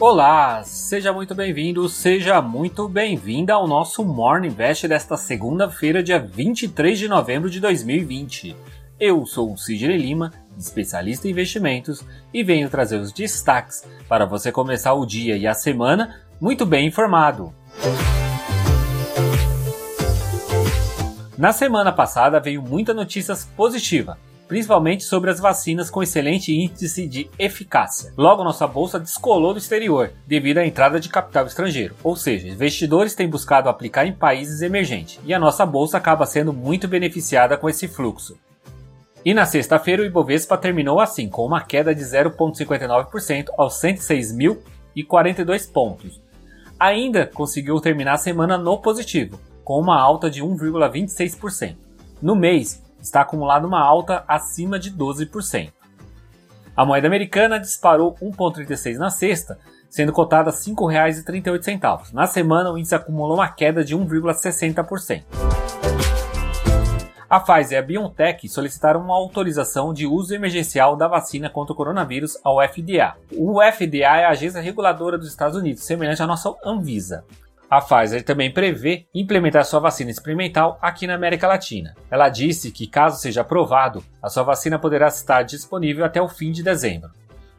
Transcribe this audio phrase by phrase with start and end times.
[0.00, 6.98] Olá, seja muito bem-vindo, seja muito bem-vinda ao nosso Morning Invest desta segunda-feira, dia 23
[6.98, 8.56] de novembro de 2020.
[8.98, 12.02] Eu sou o Sidney Lima, especialista em investimentos,
[12.32, 16.86] e venho trazer os destaques para você começar o dia e a semana muito bem
[16.86, 17.52] informado.
[21.36, 24.16] Na semana passada veio muita notícias positiva
[24.50, 28.12] principalmente sobre as vacinas com excelente índice de eficácia.
[28.16, 33.14] Logo, nossa bolsa descolou do exterior devido à entrada de capital estrangeiro, ou seja, investidores
[33.14, 37.68] têm buscado aplicar em países emergentes e a nossa bolsa acaba sendo muito beneficiada com
[37.68, 38.36] esse fluxo.
[39.24, 46.20] E na sexta-feira o Ibovespa terminou assim, com uma queda de 0,59% aos 106.042 pontos.
[46.76, 51.76] Ainda conseguiu terminar a semana no positivo, com uma alta de 1,26%.
[52.20, 55.72] No mês, está acumulada uma alta acima de 12%.
[56.76, 62.12] A moeda americana disparou 1,36 na sexta, sendo cotada a R$ 5,38.
[62.12, 65.24] Na semana, o índice acumulou uma queda de 1,60%.
[67.28, 71.76] A Pfizer e a BioNTech solicitaram uma autorização de uso emergencial da vacina contra o
[71.76, 73.14] coronavírus ao FDA.
[73.36, 77.24] O FDA é a agência reguladora dos Estados Unidos, semelhante à nossa Anvisa.
[77.70, 81.94] A Pfizer também prevê implementar sua vacina experimental aqui na América Latina.
[82.10, 86.50] Ela disse que, caso seja aprovado, a sua vacina poderá estar disponível até o fim
[86.50, 87.12] de dezembro.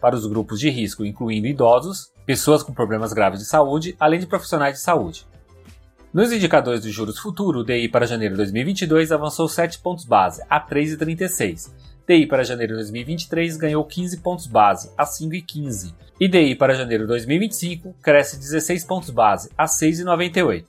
[0.00, 4.28] Para os grupos de risco, incluindo idosos, pessoas com problemas graves de saúde, além de
[4.28, 5.26] profissionais de saúde.
[6.14, 10.40] Nos indicadores de juros futuro, o DI para janeiro de 2022 avançou 7 pontos base,
[10.48, 11.72] a 3,36.
[12.06, 17.08] DI para janeiro de 2023 ganhou 15 pontos base, a 5,15 IDI para janeiro de
[17.08, 20.64] 2025 cresce 16 pontos base a 6,98.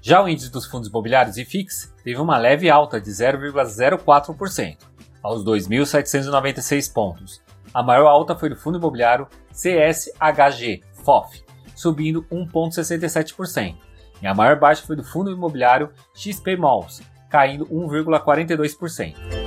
[0.00, 4.76] Já o índice dos fundos imobiliários IFIX teve uma leve alta de 0,04%,
[5.22, 7.42] aos 2.796 pontos.
[7.74, 11.42] A maior alta foi do fundo imobiliário CSHG FOF,
[11.74, 13.76] subindo 1,67%,
[14.22, 19.37] e a maior baixa foi do fundo imobiliário XP Malls, caindo 1,42%.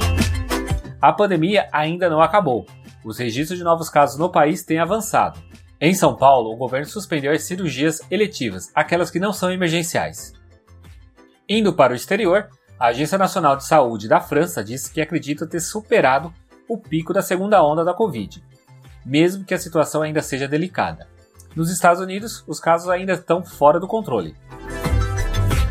[1.02, 2.68] A pandemia ainda não acabou,
[3.04, 5.40] os registros de novos casos no país têm avançado.
[5.80, 10.34] Em São Paulo, o governo suspendeu as cirurgias eletivas, aquelas que não são emergenciais.
[11.50, 15.60] Indo para o exterior, a Agência Nacional de Saúde da França disse que acredita ter
[15.60, 16.32] superado
[16.70, 18.44] o pico da segunda onda da Covid,
[19.04, 21.08] mesmo que a situação ainda seja delicada.
[21.56, 24.36] Nos Estados Unidos, os casos ainda estão fora do controle.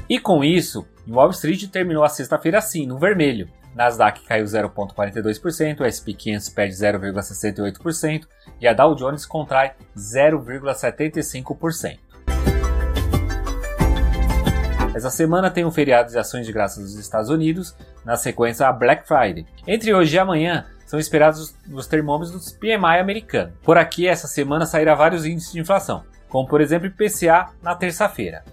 [0.08, 5.84] E com isso, Wall Street terminou a sexta-feira assim, no vermelho, Nasdaq caiu 0,42%, o
[5.84, 8.26] S&P 500 perde 0,68%
[8.60, 11.98] e a Dow Jones contrai 0,75%.
[14.94, 18.72] Essa semana tem um feriado de ações de graças dos Estados Unidos, na sequência a
[18.72, 19.46] Black Friday.
[19.66, 23.52] Entre hoje e amanhã são esperados os termômetros dos PMI americano.
[23.62, 28.44] Por aqui, essa semana sairá vários índices de inflação, como por exemplo IPCA na terça-feira.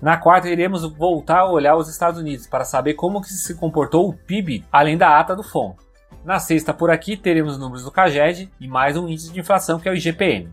[0.00, 4.08] Na quarta, iremos voltar a olhar os Estados Unidos para saber como que se comportou
[4.08, 5.74] o PIB, além da ata do FOM.
[6.24, 9.80] Na sexta, por aqui, teremos os números do CAGED e mais um índice de inflação
[9.80, 10.48] que é o IGPM.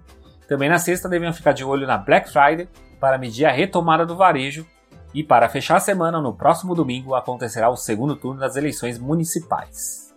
[0.48, 2.68] Também na sexta, devemos ficar de olho na Black Friday
[3.00, 4.66] para medir a retomada do varejo
[5.14, 10.14] e para fechar a semana, no próximo domingo, acontecerá o segundo turno das eleições municipais.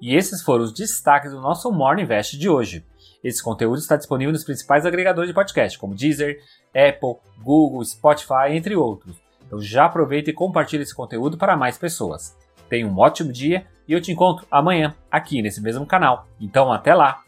[0.00, 2.84] E esses foram os destaques do nosso Morning Invest de hoje.
[3.22, 6.40] Esse conteúdo está disponível nos principais agregadores de podcast, como Deezer,
[6.74, 9.16] Apple, Google, Spotify, entre outros.
[9.46, 12.36] Então já aproveita e compartilhe esse conteúdo para mais pessoas.
[12.68, 16.26] Tenha um ótimo dia e eu te encontro amanhã aqui nesse mesmo canal.
[16.40, 17.23] Então até lá!